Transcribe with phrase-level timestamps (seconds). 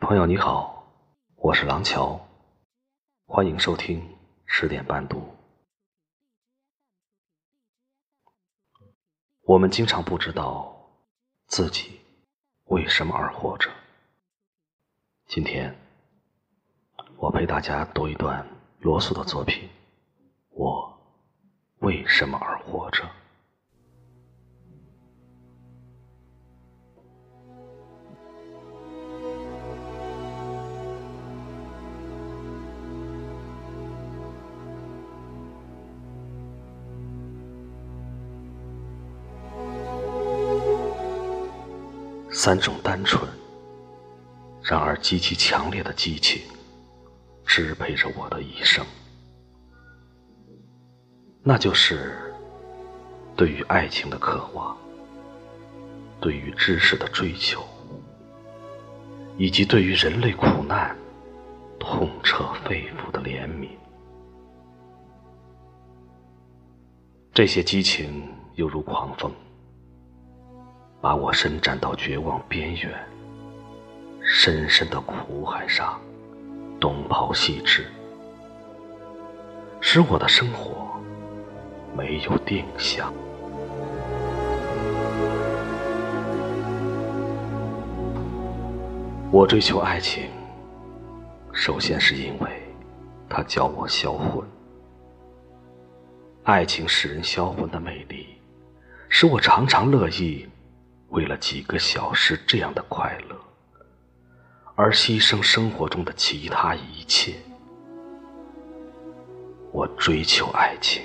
[0.00, 0.86] 朋友你好，
[1.34, 2.20] 我是廊桥，
[3.26, 4.16] 欢迎收听
[4.46, 5.34] 十点半读。
[9.42, 10.88] 我们经常不知道
[11.46, 12.00] 自己
[12.66, 13.70] 为什么而活着。
[15.26, 15.76] 今天，
[17.16, 19.68] 我陪大家读一段罗素的作品
[20.50, 20.96] 《我
[21.80, 23.02] 为什么而活着》。
[42.38, 43.28] 三种单纯，
[44.62, 46.40] 然而极其强烈的激情，
[47.44, 48.86] 支配着我的一生。
[51.42, 52.32] 那就是
[53.34, 54.78] 对于爱情的渴望，
[56.20, 57.60] 对于知识的追求，
[59.36, 60.96] 以及对于人类苦难
[61.76, 63.70] 痛彻肺腑的怜悯。
[67.34, 69.34] 这些激情犹如狂风。
[71.00, 72.92] 把我伸展到绝望边缘，
[74.20, 76.00] 深深的苦海上
[76.80, 77.86] 东抛西掷，
[79.80, 81.00] 使我的生活
[81.96, 83.12] 没有定向。
[89.30, 90.28] 我追求爱情，
[91.52, 92.50] 首先是因为
[93.28, 94.44] 它教我销魂。
[96.42, 98.26] 爱情使人销魂的魅力，
[99.08, 100.48] 使我常常乐意。
[101.08, 103.36] 为了几个小时这样的快乐，
[104.74, 107.34] 而牺牲生活中的其他一切。
[109.72, 111.02] 我追求爱情，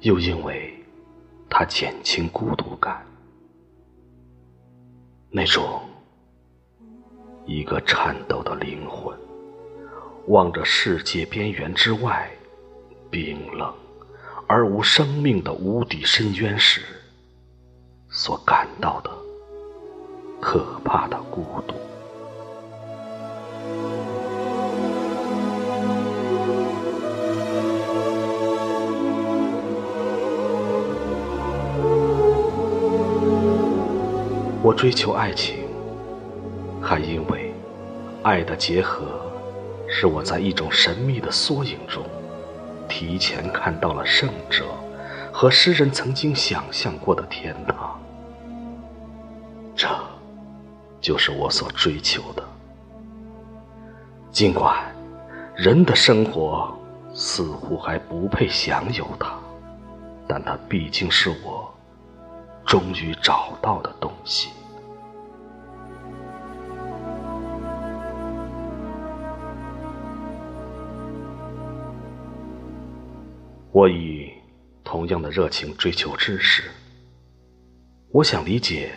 [0.00, 0.72] 又因为
[1.48, 3.04] 它减轻孤独感。
[5.30, 5.82] 那种
[7.46, 9.16] 一个颤抖的灵魂
[10.26, 12.28] 望着世界边缘之外
[13.10, 13.72] 冰冷
[14.48, 16.82] 而无生命的无底深渊时。
[18.12, 19.10] 所感到的
[20.40, 21.74] 可怕的孤独。
[34.62, 35.64] 我追求爱情，
[36.82, 37.54] 还因为
[38.22, 39.06] 爱的结合，
[39.88, 42.04] 使我在一种神秘的缩影中，
[42.88, 44.64] 提前看到了圣者
[45.40, 47.98] 和诗人曾经想象过的天堂。
[49.74, 49.88] 这，
[51.00, 52.44] 就是我所追求的。
[54.30, 54.94] 尽管
[55.56, 56.70] 人的生活
[57.14, 59.38] 似乎还不配享有它，
[60.28, 61.72] 但它毕竟是我
[62.66, 64.50] 终于找到的东西。
[73.72, 74.19] 我以
[74.90, 76.64] 同样的热情追求知识，
[78.10, 78.90] 我想理解。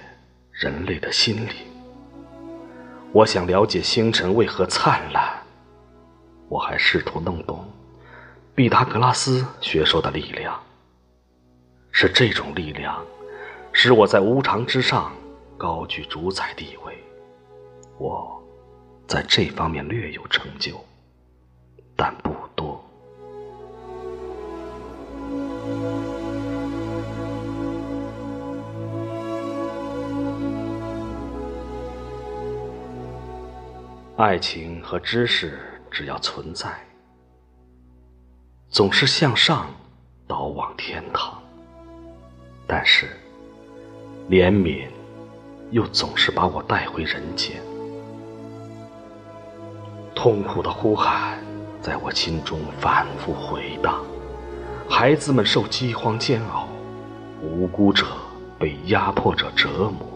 [0.51, 1.51] 人类的心理，
[3.11, 5.39] 我想了解星辰为何灿烂。
[6.49, 7.63] 我还试图弄懂
[8.55, 10.59] 毕达哥拉斯学说的力量。
[11.91, 13.05] 是这种力量，
[13.71, 15.13] 使我在无常之上
[15.59, 16.97] 高居主宰地位。
[17.99, 18.41] 我
[19.07, 20.83] 在这方面略有成就，
[21.95, 22.32] 但不
[34.23, 35.59] 爱情和知识
[35.91, 36.69] 只要存在，
[38.69, 39.67] 总是向上
[40.25, 41.43] 导往天堂。
[42.65, 43.09] 但是，
[44.29, 44.87] 怜悯
[45.71, 47.61] 又总是把我带回人间。
[50.15, 51.37] 痛苦的呼喊
[51.81, 54.05] 在我心中反复回荡，
[54.89, 56.69] 孩子们受饥荒煎熬，
[57.41, 58.07] 无辜者
[58.57, 60.12] 被压迫者折磨。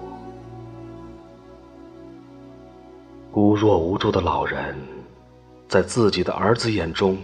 [3.40, 4.76] 孤弱无助的老人，
[5.68, 7.20] 在自己的儿子眼中，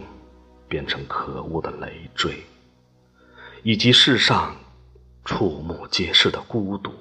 [0.68, 2.44] 变成可恶的累赘，
[3.64, 4.56] 以及世上
[5.26, 6.92] 触目皆是的孤独、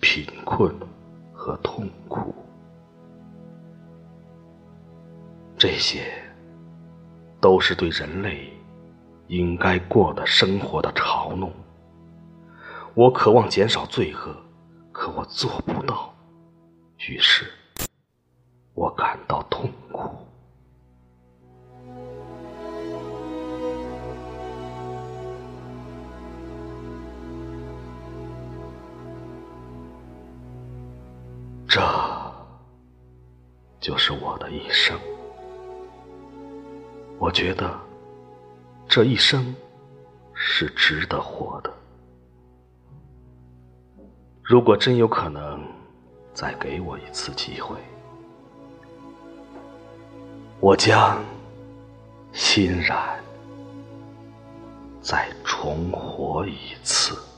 [0.00, 0.70] 贫困
[1.32, 2.34] 和痛苦。
[5.56, 6.12] 这些，
[7.40, 8.52] 都是对人类
[9.28, 11.50] 应该过的生活的嘲弄。
[12.92, 14.36] 我渴望减少罪恶，
[14.92, 16.14] 可我做不到。
[17.08, 17.50] 于是。
[18.80, 20.00] 我感到痛苦。
[31.68, 31.78] 这
[33.78, 34.98] 就是我的一生。
[37.18, 37.78] 我觉得
[38.88, 39.54] 这一生
[40.32, 41.70] 是值得活的。
[44.42, 45.62] 如果真有可能，
[46.32, 47.76] 再给我一次机会，
[50.60, 51.18] 我将
[52.34, 53.18] 欣然
[55.00, 57.29] 再重活一次。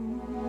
[0.00, 0.39] Mm-hmm.